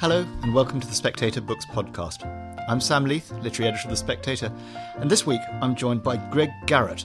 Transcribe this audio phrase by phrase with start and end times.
[0.00, 2.24] Hello, and welcome to the Spectator Books Podcast.
[2.70, 4.50] I'm Sam Leith, literary editor of The Spectator,
[4.96, 7.04] and this week I'm joined by Greg Garrett,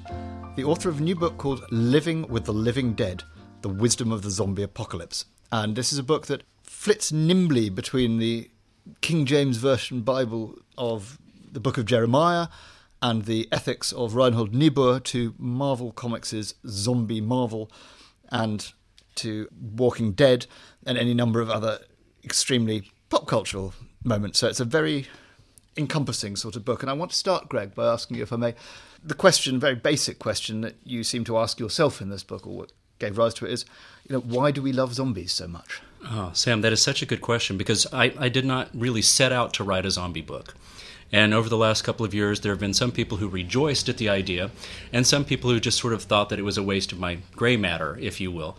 [0.56, 3.24] the author of a new book called Living with the Living Dead
[3.64, 5.26] The Wisdom of the Zombie Apocalypse.
[5.52, 8.50] And this is a book that flits nimbly between the
[9.02, 11.20] King James Version Bible of
[11.52, 12.48] the Book of Jeremiah
[13.02, 17.70] and the ethics of Reinhold Niebuhr to Marvel Comics' Zombie Marvel
[18.30, 18.72] and
[19.16, 20.46] to Walking Dead
[20.86, 21.80] and any number of other
[22.26, 24.36] extremely pop cultural moment.
[24.36, 25.08] So it's a very
[25.78, 26.82] encompassing sort of book.
[26.82, 28.56] And I want to start, Greg, by asking you, if I may,
[29.04, 32.56] the question, very basic question that you seem to ask yourself in this book, or
[32.56, 33.66] what gave rise to it, is,
[34.08, 35.82] you know, why do we love zombies so much?
[36.08, 39.32] Oh, Sam, that is such a good question because I, I did not really set
[39.32, 40.56] out to write a zombie book.
[41.12, 43.98] And over the last couple of years, there have been some people who rejoiced at
[43.98, 44.52] the idea,
[44.92, 47.20] and some people who just sort of thought that it was a waste of my
[47.36, 48.58] gray matter, if you will.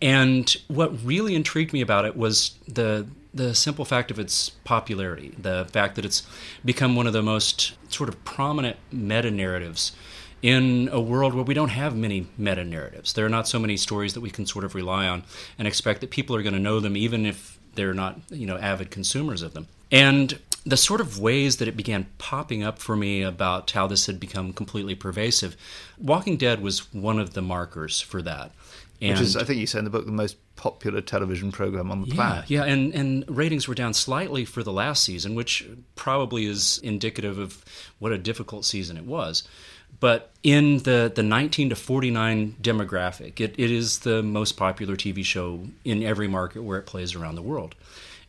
[0.00, 5.34] And what really intrigued me about it was the the simple fact of its popularity,
[5.38, 6.26] the fact that it's
[6.64, 9.92] become one of the most sort of prominent meta narratives
[10.40, 13.12] in a world where we don't have many meta narratives.
[13.12, 15.24] There are not so many stories that we can sort of rely on
[15.58, 18.56] and expect that people are going to know them even if they're not, you know,
[18.58, 19.68] avid consumers of them.
[19.90, 20.38] And
[20.68, 24.20] the sort of ways that it began popping up for me about how this had
[24.20, 25.56] become completely pervasive,
[25.98, 28.52] Walking Dead was one of the markers for that.
[29.00, 31.90] And Which is, I think you say in the book, the most popular television program
[31.92, 32.50] on the yeah, planet.
[32.50, 37.38] Yeah, and, and ratings were down slightly for the last season, which probably is indicative
[37.38, 37.64] of
[38.00, 39.46] what a difficult season it was.
[40.00, 45.24] But in the, the 19 to 49 demographic, it, it is the most popular TV
[45.24, 47.74] show in every market where it plays around the world.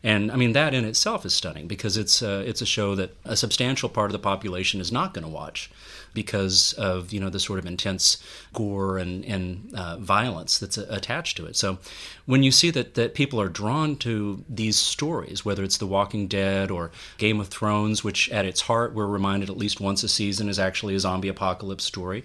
[0.02, 3.14] And I mean that in itself is stunning because it's uh, it's a show that
[3.24, 5.70] a substantial part of the population is not going to watch
[6.14, 8.16] because of you know the sort of intense
[8.54, 11.54] gore and and uh, violence that's attached to it.
[11.54, 11.78] So
[12.24, 16.28] when you see that that people are drawn to these stories, whether it's The Walking
[16.28, 20.08] Dead or Game of Thrones, which at its heart we're reminded at least once a
[20.08, 22.24] season is actually a zombie apocalypse story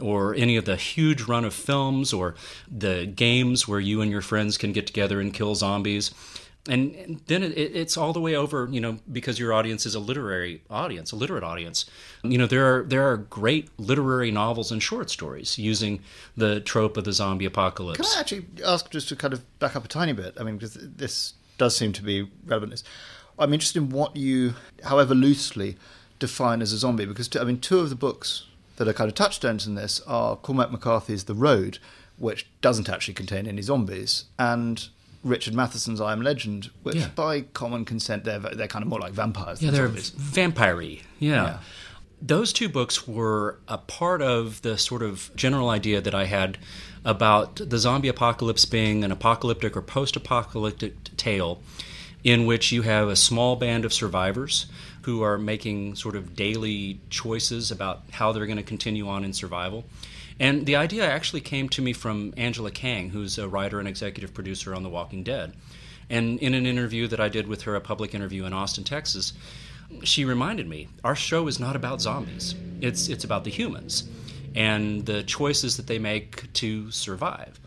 [0.00, 2.34] or any of the huge run of films or
[2.68, 6.10] the games where you and your friends can get together and kill zombies
[6.68, 9.98] and then it, it's all the way over you know because your audience is a
[9.98, 11.86] literary audience a literate audience.
[12.22, 16.00] You know there are there are great literary novels and short stories using
[16.36, 17.98] the trope of the zombie apocalypse.
[17.98, 20.34] Can i actually ask just to kind of back up a tiny bit?
[20.38, 22.82] I mean because this does seem to be relevant
[23.38, 25.76] i'm interested in what you however loosely
[26.18, 28.46] define as a zombie because i mean two of the books
[28.76, 31.78] that are kind of touchstones in this are cormac mccarthy's the road
[32.18, 34.88] which doesn't actually contain any zombies and
[35.24, 37.08] Richard Matheson's I Am Legend, which yeah.
[37.14, 39.62] by common consent they're they're kind of more like vampires.
[39.62, 41.00] Yeah, they're vampire yeah.
[41.18, 41.58] yeah.
[42.20, 46.58] Those two books were a part of the sort of general idea that I had
[47.04, 51.60] about the zombie apocalypse being an apocalyptic or post apocalyptic tale
[52.22, 54.66] in which you have a small band of survivors
[55.02, 59.32] who are making sort of daily choices about how they're going to continue on in
[59.32, 59.84] survival.
[60.42, 64.34] And the idea actually came to me from Angela Kang, who's a writer and executive
[64.34, 65.54] producer on The Walking Dead.
[66.10, 69.34] And in an interview that I did with her, a public interview in Austin, Texas,
[70.02, 74.08] she reminded me our show is not about zombies, it's, it's about the humans
[74.56, 77.60] and the choices that they make to survive.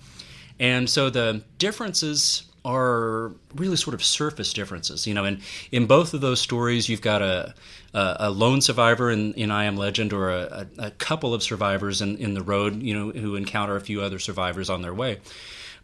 [0.60, 5.08] And so the differences are really sort of surface differences.
[5.08, 5.40] You know, in
[5.72, 7.54] in both of those stories, you've got a
[7.94, 12.02] a, a lone survivor in, in I Am Legend, or a, a, couple of survivors
[12.02, 12.82] in in the road.
[12.82, 15.20] You know, who encounter a few other survivors on their way.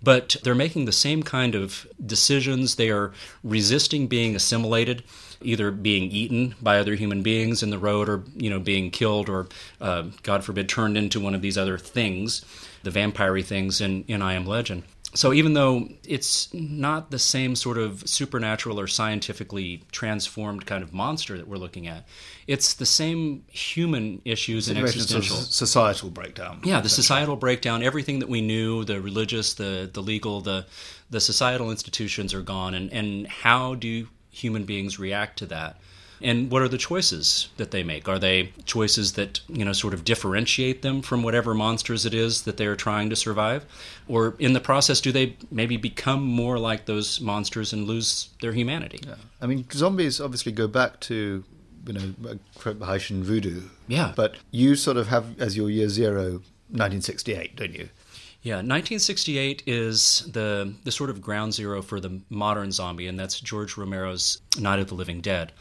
[0.03, 2.75] But they're making the same kind of decisions.
[2.75, 5.03] They are resisting being assimilated,
[5.43, 9.29] either being eaten by other human beings in the road, or you know, being killed,
[9.29, 9.47] or
[9.79, 12.43] uh, God forbid, turned into one of these other things,
[12.81, 17.55] the vampire things in in I Am Legend so even though it's not the same
[17.55, 22.07] sort of supernatural or scientifically transformed kind of monster that we're looking at,
[22.47, 26.61] it's the same human issues and existential societal breakdown.
[26.63, 27.83] Yeah, the societal breakdown.
[27.83, 30.65] Everything that we knew, the religious, the the legal, the
[31.09, 35.77] the societal institutions are gone, and and how do human beings react to that?
[36.23, 38.07] And what are the choices that they make?
[38.07, 42.43] Are they choices that, you know, sort of differentiate them from whatever monsters it is
[42.43, 43.65] that they're trying to survive?
[44.07, 48.53] Or in the process, do they maybe become more like those monsters and lose their
[48.53, 48.99] humanity?
[49.05, 49.15] Yeah.
[49.41, 51.43] I mean, zombies obviously go back to,
[51.87, 52.39] you know,
[52.85, 53.63] Haitian voodoo.
[53.87, 54.13] Yeah.
[54.15, 57.89] But you sort of have as your year zero 1968, don't you?
[58.43, 63.39] Yeah, 1968 is the the sort of ground zero for the modern zombie, and that's
[63.39, 65.51] George Romero's Night of the Living Dead.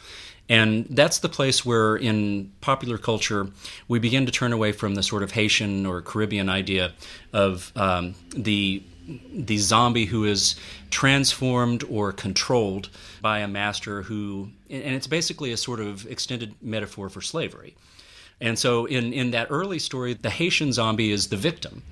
[0.50, 3.47] And that's the place where, in popular culture,
[3.87, 6.93] we begin to turn away from the sort of Haitian or Caribbean idea
[7.32, 8.82] of um, the
[9.32, 10.55] the zombie who is
[10.91, 12.88] transformed or controlled
[13.20, 17.75] by a master who, and it's basically a sort of extended metaphor for slavery.
[18.41, 21.82] And so in, in that early story, the Haitian zombie is the victim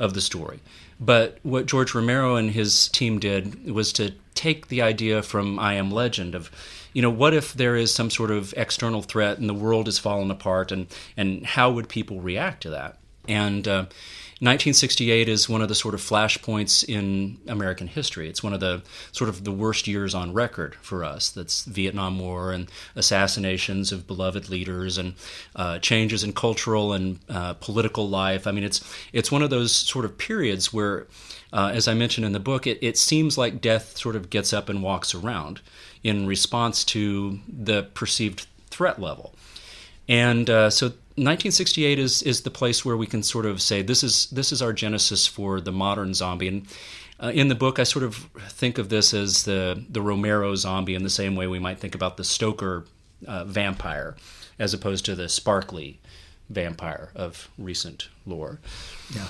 [0.00, 0.58] of the story.
[0.98, 5.74] But what George Romero and his team did was to take the idea from I
[5.74, 6.50] Am Legend of,
[6.92, 9.98] you know, what if there is some sort of external threat and the world is
[9.98, 12.98] falling apart, and and how would people react to that?
[13.28, 13.86] And uh,
[14.40, 18.26] 1968 is one of the sort of flashpoints in American history.
[18.26, 18.80] It's one of the
[19.12, 21.28] sort of the worst years on record for us.
[21.28, 25.12] That's Vietnam War and assassinations of beloved leaders and
[25.54, 28.46] uh, changes in cultural and uh, political life.
[28.46, 28.80] I mean, it's
[29.12, 31.06] it's one of those sort of periods where,
[31.52, 34.54] uh, as I mentioned in the book, it, it seems like death sort of gets
[34.54, 35.60] up and walks around
[36.02, 39.34] in response to the perceived threat level.
[40.08, 44.02] And uh, so 1968 is is the place where we can sort of say this
[44.02, 46.48] is this is our genesis for the modern zombie.
[46.48, 46.66] And
[47.22, 48.14] uh, in the book, I sort of
[48.48, 51.94] think of this as the the Romero zombie in the same way we might think
[51.94, 52.86] about the Stoker
[53.26, 54.16] uh, vampire,
[54.58, 56.00] as opposed to the sparkly
[56.48, 58.58] vampire of recent lore.
[59.14, 59.28] Yeah,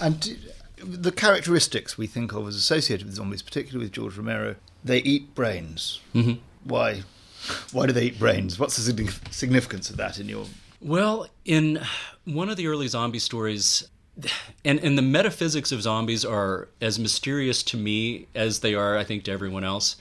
[0.00, 0.38] and
[0.78, 5.34] the characteristics we think of as associated with zombies, particularly with George Romero, they eat
[5.34, 6.00] brains.
[6.14, 6.40] Mm-hmm.
[6.64, 7.02] Why?
[7.72, 8.58] Why do they eat brains?
[8.58, 10.46] What's the significance of that in your
[10.84, 11.80] well, in
[12.24, 13.88] one of the early zombie stories,
[14.64, 19.04] and, and the metaphysics of zombies are as mysterious to me as they are, I
[19.04, 19.96] think, to everyone else.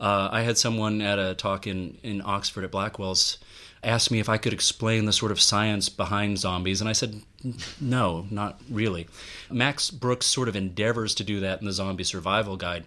[0.00, 3.38] Uh, I had someone at a talk in, in Oxford at Blackwell's
[3.82, 7.22] ask me if I could explain the sort of science behind zombies, and I said,
[7.80, 9.06] no, not really.
[9.50, 12.84] Max Brooks sort of endeavors to do that in the Zombie Survival Guide,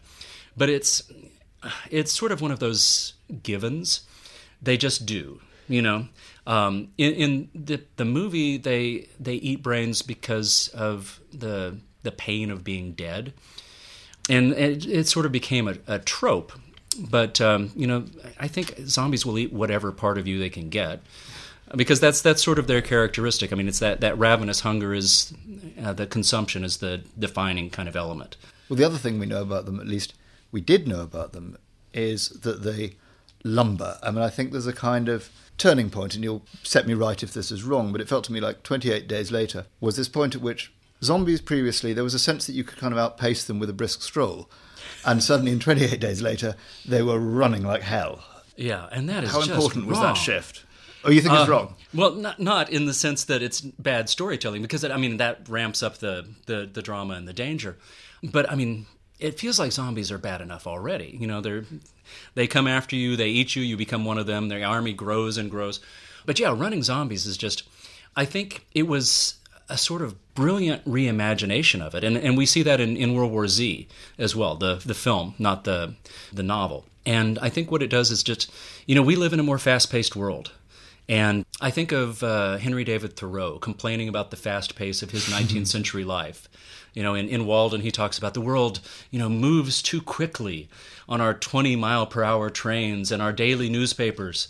[0.56, 1.03] but it's
[1.89, 3.13] it's sort of one of those
[3.44, 4.01] givens.
[4.62, 6.07] They just do, you know.
[6.47, 12.49] Um, in, in the the movie, they they eat brains because of the the pain
[12.49, 13.33] of being dead,
[14.29, 16.51] and it, it sort of became a, a trope.
[16.99, 18.05] But um, you know,
[18.39, 21.01] I think zombies will eat whatever part of you they can get
[21.75, 23.51] because that's that's sort of their characteristic.
[23.53, 25.33] I mean, it's that that ravenous hunger is
[25.81, 28.38] uh, the consumption is the defining kind of element.
[28.69, 30.13] Well, the other thing we know about them, at least
[30.51, 31.57] we did know about them,
[31.93, 32.95] is that they
[33.43, 33.97] lumber.
[34.03, 35.29] I mean, I think there's a kind of
[35.61, 38.33] turning point, and you'll set me right if this is wrong, but it felt to
[38.33, 40.73] me like 28 days later was this point at which
[41.03, 43.73] zombies previously, there was a sense that you could kind of outpace them with a
[43.73, 44.49] brisk stroll.
[45.05, 46.55] And suddenly, in 28 days later,
[46.85, 48.23] they were running like hell.
[48.55, 50.65] Yeah, and that is how important was that shift?
[51.03, 51.75] Oh, you think uh, it's wrong?
[51.93, 55.47] Well, not, not in the sense that it's bad storytelling, because it, I mean that
[55.49, 57.77] ramps up the, the the drama and the danger.
[58.23, 58.85] But I mean,
[59.21, 61.18] it feels like zombies are bad enough already.
[61.19, 61.65] You know, they're
[62.33, 64.50] they come after you, they eat you, you become one of them.
[64.50, 65.79] Their army grows and grows.
[66.25, 67.63] But yeah, running zombies is just.
[68.15, 69.35] I think it was
[69.69, 73.31] a sort of brilliant reimagination of it, and and we see that in, in World
[73.31, 73.88] War Z
[74.18, 75.95] as well, the the film, not the
[76.33, 76.85] the novel.
[77.06, 78.51] And I think what it does is just,
[78.85, 80.51] you know, we live in a more fast paced world.
[81.11, 85.25] And I think of uh, Henry David Thoreau complaining about the fast pace of his
[85.27, 86.47] 19th century life.
[86.93, 88.79] You know, in, in Walden, he talks about the world,
[89.11, 90.69] you know, moves too quickly
[91.09, 94.47] on our 20 mile per hour trains and our daily newspapers.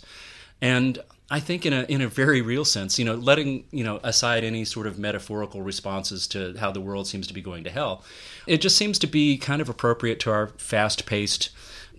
[0.60, 1.00] And
[1.32, 4.44] I think in a in a very real sense, you know, letting you know aside
[4.44, 8.04] any sort of metaphorical responses to how the world seems to be going to hell,
[8.46, 11.50] it just seems to be kind of appropriate to our fast-paced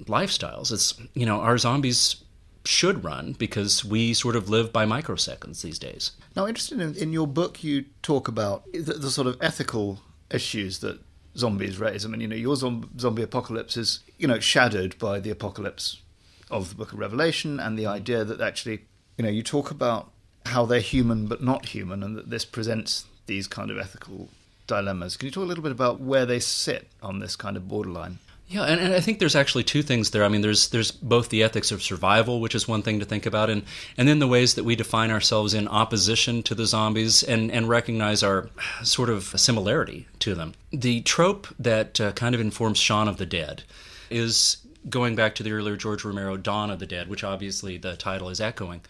[0.05, 0.71] lifestyles.
[0.71, 2.22] It's you know our zombies
[2.65, 6.11] should run because we sort of live by microseconds these days.
[6.35, 9.99] Now, interested in, in your book, you talk about the, the sort of ethical
[10.31, 10.99] issues that
[11.37, 12.05] zombies raise.
[12.05, 16.01] I mean, you know, your zombie apocalypse is, you know, shadowed by the apocalypse
[16.49, 18.85] of the Book of Revelation and the idea that actually,
[19.17, 20.11] you know, you talk about
[20.45, 24.29] how they're human but not human, and that this presents these kind of ethical
[24.67, 25.17] dilemmas.
[25.17, 28.19] Can you talk a little bit about where they sit on this kind of borderline?
[28.53, 30.23] Yeah, and, and, I think there's actually two things there.
[30.23, 33.25] I mean, there's there's both the ethics of survival, which is one thing to think
[33.25, 33.63] about, and
[33.97, 37.67] and then the ways that we define ourselves in opposition to the zombies and and
[37.67, 38.49] recognize our
[38.83, 40.53] sort of similarity to them.
[40.71, 43.63] The trope that uh, kind of informs Shaun of the Dead
[44.11, 44.57] is
[44.87, 48.29] going back to the earlier George Romero Dawn of the Dead, which obviously the title
[48.29, 48.81] is echoing.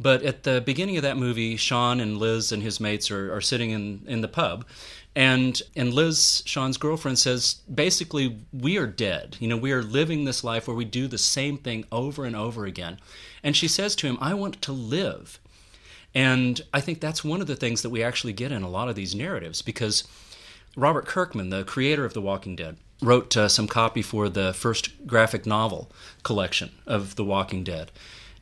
[0.00, 3.40] But at the beginning of that movie, Shaun and Liz and his mates are, are
[3.40, 4.64] sitting in, in the pub,
[5.16, 9.36] and and Liz, Shaun's girlfriend, says basically we are dead.
[9.38, 12.34] You know, we are living this life where we do the same thing over and
[12.34, 12.98] over again.
[13.42, 15.38] And she says to him, "I want to live."
[16.14, 18.88] And I think that's one of the things that we actually get in a lot
[18.88, 20.04] of these narratives because
[20.76, 25.06] Robert Kirkman, the creator of The Walking Dead, wrote uh, some copy for the first
[25.06, 25.90] graphic novel
[26.22, 27.90] collection of The Walking Dead.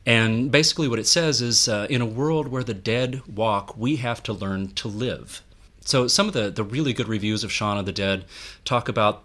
[0.05, 3.97] And basically, what it says is uh, in a world where the dead walk, we
[3.97, 5.41] have to learn to live
[5.85, 8.25] So some of the, the really good reviews of Shaun of the Dead
[8.65, 9.23] talk about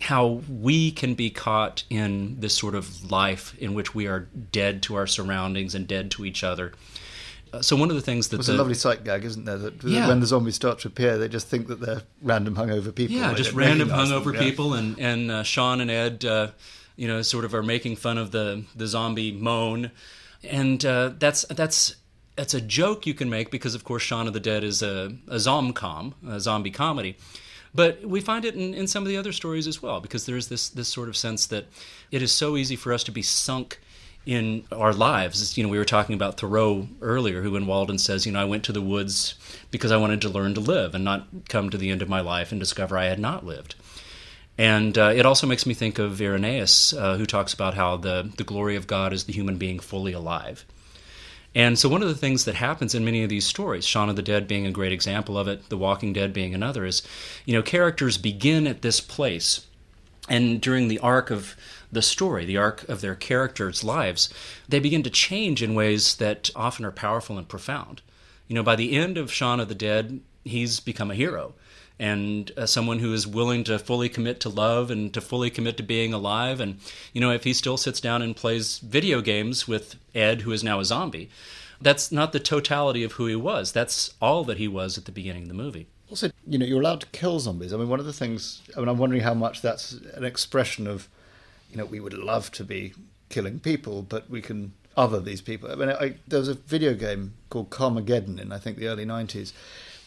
[0.00, 4.82] how we can be caught in this sort of life in which we are dead
[4.84, 6.72] to our surroundings and dead to each other.
[7.52, 9.56] Uh, so one of the things that it's the, a lovely sight gag, isn't there?
[9.56, 10.08] That Yeah.
[10.08, 13.16] when the zombies start to appear, they just think that they're random hungover people.
[13.16, 14.40] yeah, just random recognise them, hungover yeah.
[14.40, 16.48] people, and and uh, Shaun and Ed, uh,
[16.96, 19.92] you know, sort of are making fun of the the zombie moan,
[20.42, 21.96] and uh, that's that's
[22.38, 25.12] that's a joke you can make because of course Shaun of the Dead is a
[25.26, 27.16] a zomcom, a zombie comedy.
[27.74, 30.46] But we find it in, in some of the other stories as well, because there's
[30.46, 31.66] this this sort of sense that
[32.12, 33.80] it is so easy for us to be sunk
[34.24, 35.58] in our lives.
[35.58, 38.44] You know, we were talking about Thoreau earlier, who in Walden says, you know, I
[38.44, 39.34] went to the woods
[39.72, 42.20] because I wanted to learn to live and not come to the end of my
[42.20, 43.74] life and discover I had not lived.
[44.56, 48.30] And uh, it also makes me think of Irenaeus, uh, who talks about how the,
[48.36, 50.64] the glory of God is the human being fully alive.
[51.54, 54.16] And so, one of the things that happens in many of these stories, Shaun of
[54.16, 57.02] the Dead being a great example of it, The Walking Dead being another, is
[57.46, 59.66] you know, characters begin at this place,
[60.28, 61.56] and during the arc of
[61.90, 64.28] the story, the arc of their characters' lives,
[64.68, 68.02] they begin to change in ways that often are powerful and profound.
[68.46, 71.54] You know, by the end of Shaun of the Dead, he's become a hero
[71.98, 75.76] and uh, someone who is willing to fully commit to love and to fully commit
[75.76, 76.60] to being alive.
[76.60, 76.78] And,
[77.12, 80.62] you know, if he still sits down and plays video games with Ed, who is
[80.62, 81.28] now a zombie,
[81.80, 83.72] that's not the totality of who he was.
[83.72, 85.86] That's all that he was at the beginning of the movie.
[86.10, 87.72] Also, you know, you're allowed to kill zombies.
[87.72, 88.62] I mean, one of the things.
[88.76, 91.08] I mean, I'm wondering how much that's an expression of,
[91.70, 92.94] you know, we would love to be
[93.28, 95.70] killing people, but we can other these people.
[95.70, 99.06] I mean, I, there was a video game called Carmageddon in I think the early
[99.06, 99.52] '90s,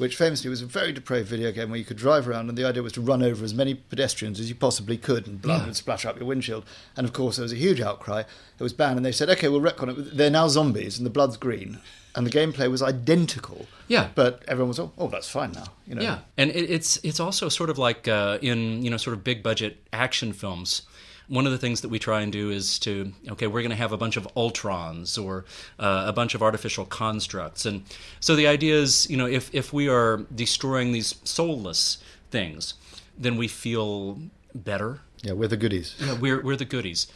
[0.01, 2.65] which famously was a very depraved video game where you could drive around, and the
[2.65, 5.65] idea was to run over as many pedestrians as you possibly could, and blood Yeah.
[5.67, 6.63] would splash up your windshield.
[6.97, 8.21] And of course, there was a huge outcry.
[8.21, 10.17] It was banned, and they said, "Okay, we'll retcon it.
[10.17, 11.77] They're now zombies, and the blood's green."
[12.15, 13.67] And the gameplay was identical.
[13.87, 14.09] Yeah.
[14.15, 15.67] But everyone was, oh, oh that's fine now.
[15.87, 16.01] You know.
[16.01, 19.23] Yeah, and it, it's it's also sort of like uh, in you know sort of
[19.23, 20.81] big budget action films.
[21.37, 23.83] One of the things that we try and do is to okay, we're going to
[23.85, 25.45] have a bunch of ultrons or
[25.79, 27.83] uh, a bunch of artificial constructs, and
[28.19, 31.97] so the idea is you know if if we are destroying these soulless
[32.31, 32.73] things,
[33.17, 34.19] then we feel
[34.53, 35.95] better Yeah, we're the goodies.
[35.99, 37.07] yeah, we're we're the goodies.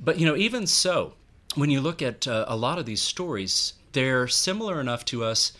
[0.00, 1.12] But you know, even so,
[1.54, 5.52] when you look at uh, a lot of these stories, they're similar enough to us.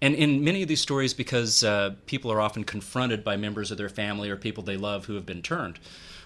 [0.00, 3.78] And in many of these stories, because uh, people are often confronted by members of
[3.78, 5.78] their family or people they love who have been turned,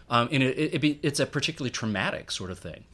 [0.09, 2.85] um, and it, it be, it's a particularly traumatic sort of thing.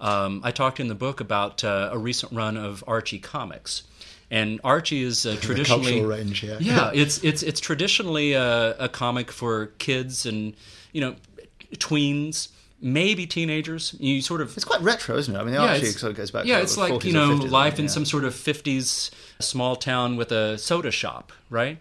[0.00, 3.84] Um, I talked in the book about uh, a recent run of Archie comics,
[4.30, 6.56] and Archie is uh, traditionally cultural range, yeah.
[6.58, 10.54] yeah, it's it's it's traditionally a, a comic for kids and
[10.92, 11.14] you know
[11.76, 12.48] tweens,
[12.80, 13.94] maybe teenagers.
[14.00, 15.38] You sort of It's quite retro, isn't it?
[15.38, 17.38] I mean, the yeah, Archie sort of goes back yeah, it's like 40s you know
[17.38, 17.90] 50s, I life in yeah.
[17.90, 21.78] some sort of '50s small town with a soda shop, right?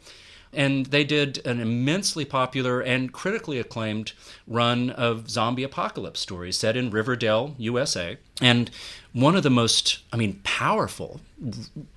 [0.54, 4.12] And they did an immensely popular and critically acclaimed
[4.48, 8.18] run of zombie apocalypse stories set in Riverdale, USA.
[8.42, 8.70] And
[9.14, 11.22] one of the most, I mean, powerful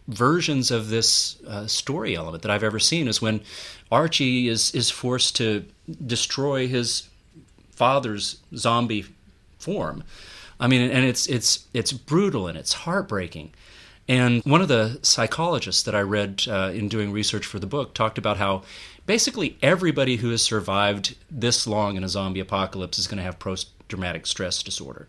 [0.08, 3.40] versions of this uh, story element that I've ever seen is when
[3.90, 5.64] Archie is is forced to
[6.06, 7.08] destroy his
[7.70, 9.06] father's zombie
[9.58, 10.04] form.
[10.61, 13.52] I mean, and it's it's it's brutal and it's heartbreaking.
[14.08, 17.94] And one of the psychologists that I read uh, in doing research for the book
[17.94, 18.62] talked about how
[19.06, 23.38] basically everybody who has survived this long in a zombie apocalypse is going to have
[23.38, 25.08] post-traumatic stress disorder.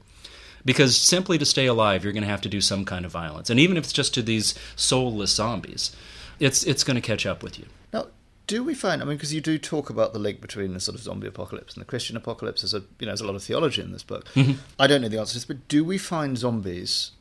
[0.63, 3.51] Because simply to stay alive, you're going to have to do some kind of violence,
[3.51, 5.95] and even if it's just to these soulless zombies,
[6.39, 7.67] it's it's going to catch up with you.
[7.93, 8.07] Now,
[8.47, 8.99] do we find?
[8.99, 11.75] I mean, because you do talk about the link between the sort of zombie apocalypse
[11.75, 12.63] and the Christian apocalypse.
[12.63, 14.25] There's a you know there's a lot of theology in this book.
[14.33, 14.53] Mm-hmm.
[14.79, 17.11] I don't know the answer to this, but do we find zombies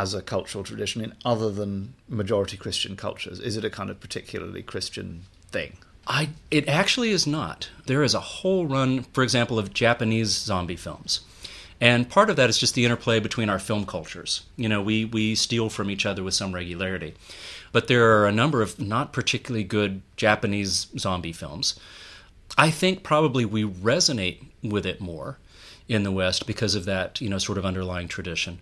[0.00, 3.38] as a cultural tradition in other than majority Christian cultures?
[3.38, 5.76] Is it a kind of particularly Christian thing?
[6.06, 7.68] I it actually is not.
[7.86, 11.20] There is a whole run, for example, of Japanese zombie films.
[11.82, 14.42] And part of that is just the interplay between our film cultures.
[14.56, 17.14] You know, we, we steal from each other with some regularity.
[17.72, 21.78] But there are a number of not particularly good Japanese zombie films.
[22.58, 25.38] I think probably we resonate with it more
[25.88, 28.60] in the West because of that, you know, sort of underlying tradition.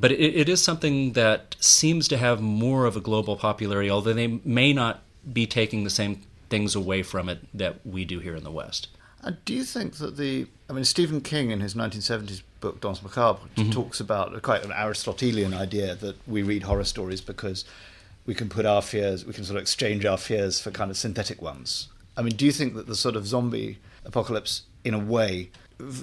[0.00, 4.12] But it, it is something that seems to have more of a global popularity, although
[4.12, 5.02] they may not
[5.32, 8.88] be taking the same things away from it that we do here in the West.
[9.22, 10.46] And do you think that the?
[10.70, 13.70] I mean, Stephen King in his 1970s book Danse Macabre Mm-hmm.
[13.70, 17.64] talks about quite an Aristotelian idea that we read horror stories because
[18.26, 20.96] we can put our fears, we can sort of exchange our fears for kind of
[20.96, 21.88] synthetic ones.
[22.16, 25.50] I mean, do you think that the sort of zombie apocalypse, in a way,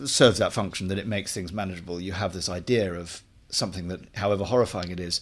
[0.06, 2.02] serves that function that it makes things manageable?
[2.02, 3.22] You have this idea of
[3.55, 5.21] something that, however horrifying it is,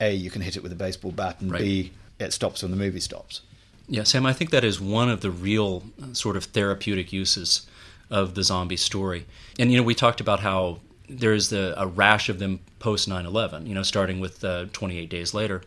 [0.00, 1.60] a you can hit it with a baseball bat, and Right.
[1.62, 3.40] b it stops when the movie stops.
[3.88, 7.66] Yeah, Sam, I think that is one of the real uh, sort of therapeutic uses
[8.10, 9.26] of the zombie story.
[9.58, 13.26] And, you know, we talked about how there's the, a rash of them post 9
[13.26, 15.62] 11, you know, starting with uh, 28 days later.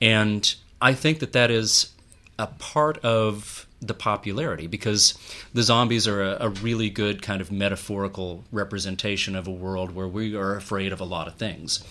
[0.00, 1.90] And I think that that is
[2.38, 5.14] a part of the popularity because
[5.52, 10.08] the zombies are a, a, really good kind of metaphorical representation of a world where
[10.08, 11.82] we are afraid of a lot of things.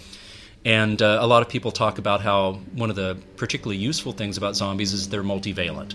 [0.66, 4.38] And uh, a lot of people talk about how one of the particularly useful things
[4.38, 5.94] about zombies is they're multivalent.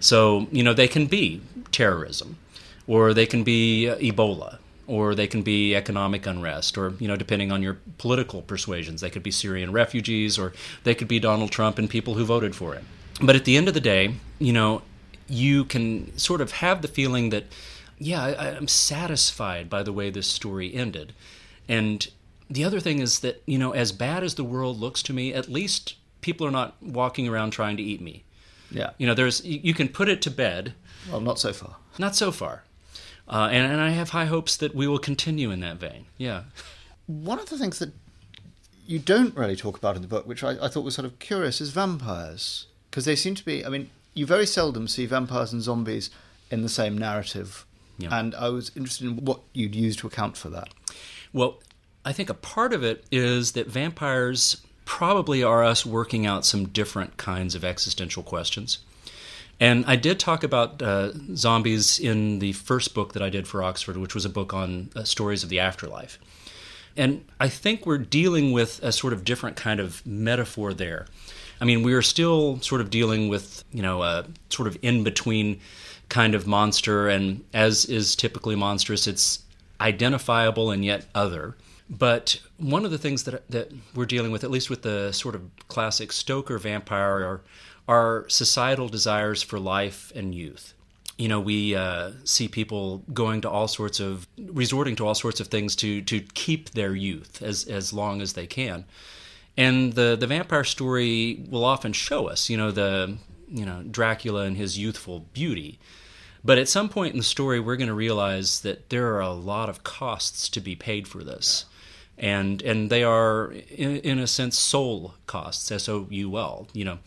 [0.00, 2.36] So, you know, they can be terrorism,
[2.86, 4.58] or they can be uh, Ebola,
[4.88, 9.10] or they can be economic unrest, or, you know, depending on your political persuasions, they
[9.10, 12.74] could be Syrian refugees, or they could be Donald Trump and people who voted for
[12.74, 12.84] him.
[13.20, 14.82] But at the end of the day, you know,
[15.28, 17.44] you can sort of have the feeling that,
[17.98, 21.12] yeah, I, I'm satisfied by the way this story ended.
[21.68, 22.08] And
[22.50, 25.32] the other thing is that, you know, as bad as the world looks to me,
[25.32, 28.24] at least people are not walking around trying to eat me.
[28.70, 28.90] Yeah.
[28.98, 30.74] You know, there's you can put it to bed.
[31.10, 31.76] Well, not so far.
[31.98, 32.64] Not so far.
[33.28, 36.06] Uh, and, and I have high hopes that we will continue in that vein.
[36.18, 36.42] Yeah.
[37.06, 37.92] One of the things that
[38.86, 41.18] you don't really talk about in the book, which I, I thought was sort of
[41.18, 42.66] curious, is vampires.
[42.90, 46.10] Because they seem to be, I mean, you very seldom see vampires and zombies
[46.50, 47.64] in the same narrative.
[47.98, 48.08] Yeah.
[48.18, 50.68] And I was interested in what you'd use to account for that.
[51.32, 51.60] Well,
[52.04, 56.68] I think a part of it is that vampires probably are us working out some
[56.68, 58.78] different kinds of existential questions.
[59.60, 63.62] And I did talk about uh, zombies in the first book that I did for
[63.62, 66.18] Oxford, which was a book on uh, stories of the afterlife.
[66.96, 71.06] And I think we're dealing with a sort of different kind of metaphor there.
[71.62, 75.04] I mean, we are still sort of dealing with, you know, a sort of in
[75.04, 75.60] between
[76.08, 79.44] kind of monster, and as is typically monstrous, it's
[79.80, 81.56] identifiable and yet other.
[81.88, 85.36] But one of the things that that we're dealing with, at least with the sort
[85.36, 87.40] of classic Stoker vampire, are
[87.86, 90.74] are societal desires for life and youth.
[91.16, 95.38] You know, we uh, see people going to all sorts of resorting to all sorts
[95.38, 98.84] of things to to keep their youth as as long as they can.
[99.56, 104.42] And the the vampire story will often show us, you know, the you know Dracula
[104.42, 105.78] and his youthful beauty.
[106.44, 109.32] But at some point in the story, we're going to realize that there are a
[109.32, 111.66] lot of costs to be paid for this
[112.18, 116.84] and and they are in, in a sense soul costs s o u l you
[116.84, 116.98] know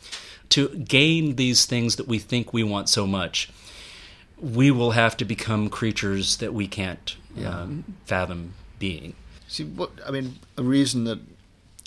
[0.49, 3.49] to gain these things that we think we want so much
[4.37, 7.61] we will have to become creatures that we can't yeah.
[7.61, 9.13] um, fathom being
[9.47, 11.19] see what i mean a reason that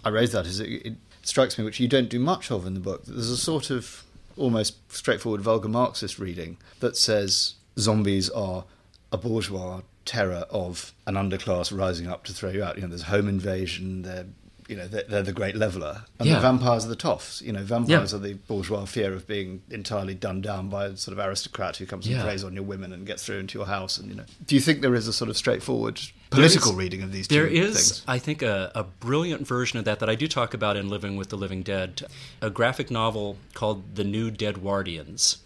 [0.04, 2.74] i raise that is it, it strikes me which you don't do much of in
[2.74, 4.04] the book there's a sort of
[4.36, 8.64] almost straightforward vulgar marxist reading that says zombies are
[9.12, 12.76] a bourgeois terror of an underclass rising up to throw you out.
[12.76, 14.02] You know, there's home invasion.
[14.02, 14.26] They're
[14.68, 16.36] you know they're, they're the great leveler, and yeah.
[16.36, 17.40] the vampires are the toffs.
[17.40, 18.18] You know, vampires yeah.
[18.18, 21.86] are the bourgeois fear of being entirely done down by a sort of aristocrat who
[21.86, 22.22] comes and yeah.
[22.22, 23.96] preys on your women and gets through into your house.
[23.98, 26.00] And you know, do you think there is a sort of straightforward
[26.30, 27.28] political is, reading of these?
[27.28, 27.88] There is, things?
[27.88, 30.76] There is, I think, a, a brilliant version of that that I do talk about
[30.76, 32.02] in Living with the Living Dead,
[32.42, 35.38] a graphic novel called The New Deadwardians.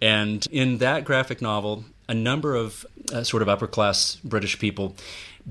[0.00, 4.96] And in that graphic novel, a number of uh, sort of upper class British people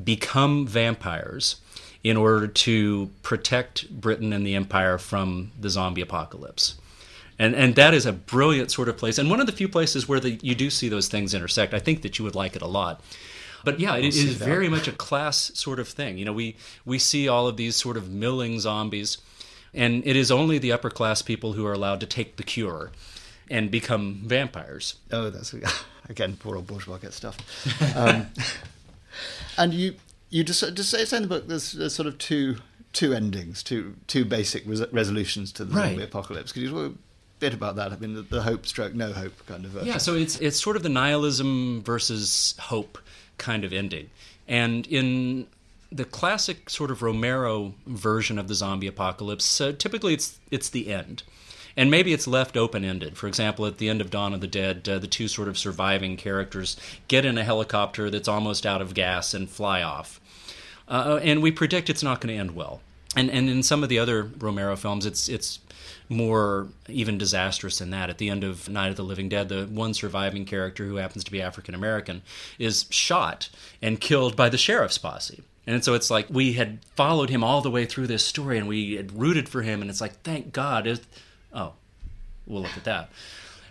[0.04, 1.58] become vampires
[2.04, 6.76] in order to protect Britain and the Empire from the zombie apocalypse.
[7.40, 10.08] And, and that is a brilliant sort of place, and one of the few places
[10.08, 11.74] where the, you do see those things intersect.
[11.74, 13.02] I think that you would like it a lot.
[13.64, 14.46] But yeah, it, is that.
[14.46, 16.18] very much a class sort of thing.
[16.18, 16.56] You know, we
[16.86, 19.18] we see all of these sort of milling zombies,
[19.74, 22.92] and it is only the upper class people who are allowed to take the cure
[23.50, 24.96] and become vampires.
[25.12, 25.54] Oh, that's
[26.10, 27.38] again poor old bourgeois get stuff.
[27.96, 28.28] Um,
[29.58, 29.96] and you
[30.30, 32.58] you just just say, in the book there's, there's, sort of two
[32.94, 35.90] two endings, two two basic res- resolutions to the right.
[35.90, 36.52] zombie apocalypse.
[36.52, 36.94] Could you talk a
[37.40, 37.92] bit about that?
[37.92, 39.88] I mean, the, the hope stroke no hope kind of version.
[39.88, 42.98] Yeah, so it's it's sort of the nihilism versus hope
[43.38, 44.10] kind of ending,
[44.48, 45.48] and in
[45.92, 50.92] the classic sort of Romero version of the zombie apocalypse, uh, typically it's it's the
[50.92, 51.24] end
[51.78, 53.16] and maybe it's left open ended.
[53.16, 55.58] For example, at the end of Dawn of the Dead, uh, the two sort of
[55.58, 56.76] surviving characters
[57.08, 60.20] get in a helicopter that's almost out of gas and fly off.
[60.88, 62.82] Uh, and we predict it's not going to end well.
[63.16, 65.60] And and in some of the other Romero films, it's it's
[66.10, 68.10] more even disastrous than that.
[68.10, 71.24] At the end of Night of the Living Dead, the one surviving character who happens
[71.24, 72.22] to be African American
[72.58, 73.50] is shot
[73.82, 75.44] and killed by the sheriff's posse.
[75.66, 78.68] And so it's like we had followed him all the way through this story and
[78.70, 79.82] we had rooted for him.
[79.82, 80.88] And it's like, thank God.
[81.58, 81.74] Oh,
[82.46, 83.10] we'll look at that.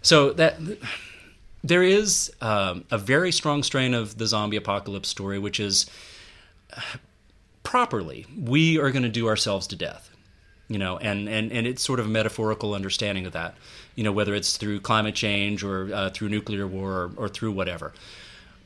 [0.03, 0.59] So that
[1.65, 5.87] there is um, a very strong strain of the zombie apocalypse story, which is
[7.63, 10.11] properly we are going to do ourselves to death.
[10.69, 13.55] you know, and, and, and it's sort of a metaphorical understanding of that,
[13.95, 17.53] you know, whether it's through climate change or uh, through nuclear war or, or, through
[17.53, 17.93] whatever.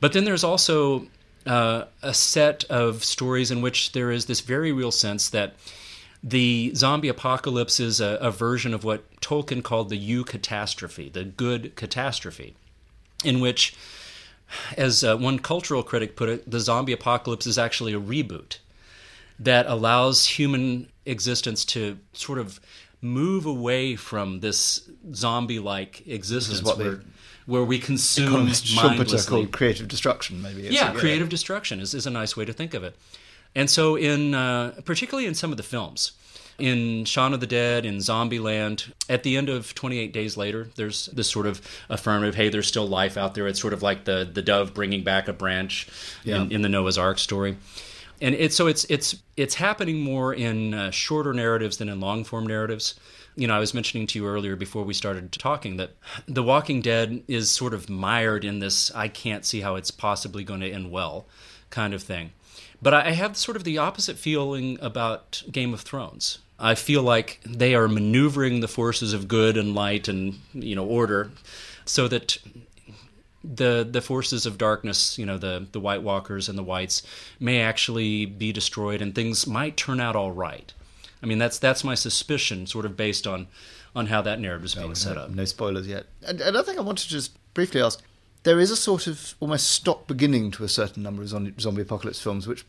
[0.00, 1.06] But then there's also
[1.46, 5.54] uh, a set of stories in which there is this very real sense that
[6.22, 11.74] the zombie apocalypse is a, a version of what Tolkien called the eucatastrophe, the good
[11.76, 12.54] catastrophe,
[13.24, 13.74] in which,
[14.76, 18.58] as uh, one cultural critic put it, the zombie apocalypse is actually a reboot
[19.38, 22.60] that allows human existence to sort of
[23.00, 27.00] move away from this zombie-like existence where,
[27.46, 29.18] where we consume mindlessly.
[29.26, 30.62] called creative destruction, maybe.
[30.62, 32.94] yeah, creative destruction is, is a nice way to think of it.
[33.54, 36.12] And so, in uh, particularly in some of the films,
[36.60, 41.06] in Shaun of the Dead, in Zombieland, at the end of 28 Days Later, there's
[41.06, 43.48] this sort of affirmative, hey, there's still life out there.
[43.48, 45.88] It's sort of like the, the dove bringing back a branch
[46.22, 46.42] yeah.
[46.42, 47.56] in, in, the Noah's Ark story.
[48.20, 52.22] And it's so it's it's it's happening more in uh, shorter narratives than in long
[52.24, 53.00] form narratives.
[53.34, 55.92] You know, I was mentioning to you earlier before we started talking that
[56.28, 60.44] The Walking Dead is sort of mired in this I can't see how it's possibly
[60.44, 61.26] going to end well
[61.70, 62.32] kind of thing.
[62.82, 66.38] But I have sort of the opposite feeling about Game of Thrones.
[66.58, 70.84] I feel like they are maneuvering the forces of good and light and you know
[70.84, 71.30] order,
[71.84, 72.38] so that
[73.42, 77.02] the the forces of darkness, you know, the the White Walkers and the Whites,
[77.38, 80.72] may actually be destroyed, and things might turn out all right.
[81.22, 83.48] I mean, that's that's my suspicion, sort of based on
[83.94, 85.30] on how that narrative is oh, being set up.
[85.30, 86.06] No spoilers yet.
[86.26, 88.02] And, and I think I want to just briefly ask:
[88.42, 92.20] there is a sort of almost stop beginning to a certain number of zombie apocalypse
[92.20, 92.64] films, which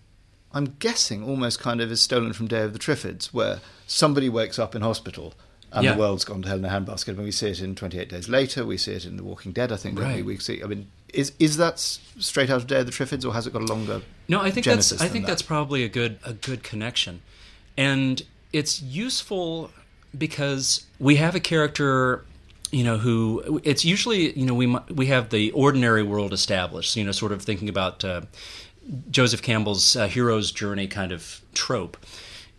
[0.54, 4.60] I'm guessing almost kind of is stolen from Day of the Triffids, where somebody wakes
[4.60, 5.34] up in hospital
[5.72, 5.94] and yeah.
[5.94, 7.10] the world's gone to hell in a handbasket.
[7.10, 9.72] And we see it in 28 Days Later, we see it in The Walking Dead,
[9.72, 10.24] I think, right.
[10.24, 10.38] we?
[10.38, 13.48] see, I mean, is is that straight out of Day of the Triffids, or has
[13.48, 14.02] it got a longer?
[14.28, 15.32] No, I think that's I think that?
[15.32, 17.22] that's probably a good a good connection,
[17.78, 18.22] and
[18.54, 19.72] it's useful
[20.18, 22.26] because we have a character
[22.72, 27.04] you know who it's usually you know we we have the ordinary world established you
[27.04, 28.22] know sort of thinking about uh,
[29.10, 31.98] Joseph Campbell's uh, hero's journey kind of trope.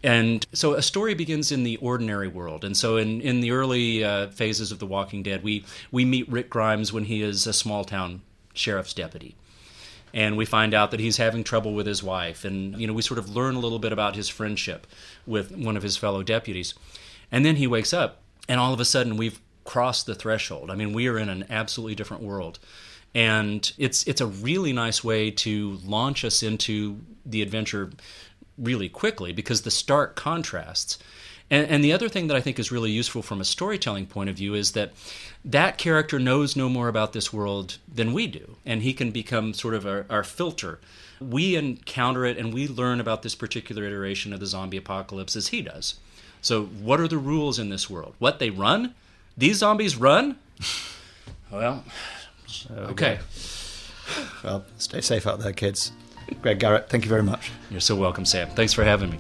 [0.04, 2.64] And so a story begins in the ordinary world.
[2.64, 6.28] And so in, in the early uh, phases of The Walking Dead, we, we meet
[6.28, 8.22] Rick Grimes when he is a small town
[8.52, 9.36] sheriff's deputy.
[10.12, 12.44] And we find out that he's having trouble with his wife.
[12.44, 14.86] And, you know, we sort of learn a little bit about his friendship
[15.24, 16.74] with one of his fellow deputies.
[17.30, 20.70] And then he wakes up, and all of a sudden we've crossed the threshold.
[20.70, 22.58] I mean, we are in an absolutely different world
[23.14, 27.90] and it's it's a really nice way to launch us into the adventure
[28.58, 30.98] really quickly because the stark contrasts.
[31.50, 34.30] And, and, the other thing that I think is really useful from a storytelling point
[34.30, 34.92] of view is that
[35.44, 39.52] that character knows no more about this world than we do, and he can become
[39.52, 40.78] sort of our, our filter.
[41.20, 45.48] We encounter it and we learn about this particular iteration of the zombie apocalypse as
[45.48, 45.96] he does.
[46.40, 48.14] So, what are the rules in this world?
[48.18, 48.94] What they run?
[49.36, 50.36] These zombies run?
[51.50, 51.84] well,
[52.70, 53.18] oh, okay.
[54.44, 55.92] Well, stay safe out there, kids.
[56.42, 57.50] Greg Garrett, thank you very much.
[57.70, 58.48] You're so welcome, Sam.
[58.50, 59.18] Thanks for having me.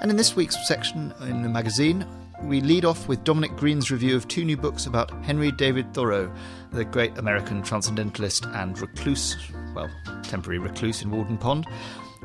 [0.00, 2.06] And in this week's section in the magazine,
[2.42, 6.32] we lead off with Dominic Green's review of two new books about Henry David Thoreau,
[6.72, 9.36] the great American transcendentalist and recluse,
[9.74, 9.88] well,
[10.24, 11.66] temporary recluse in Walden Pond.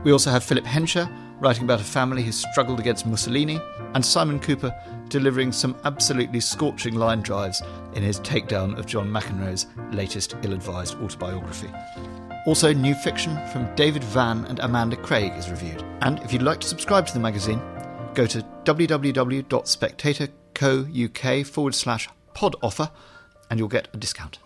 [0.04, 1.08] We also have Philip Hensher
[1.40, 3.60] writing about a family who struggled against Mussolini,
[3.94, 4.74] and Simon Kuper
[5.10, 7.62] delivering some absolutely scorching line drives
[7.94, 11.70] in his takedown of John McEnroe's latest ill advised autobiography.
[12.46, 15.84] Also, new fiction from David Vann and Amanda Craig is reviewed.
[16.02, 17.62] And if you'd like to subscribe to the magazine,
[18.14, 22.90] go to www.spectatorcouk forward slash pod offer
[23.50, 24.40] and you'll get a discount.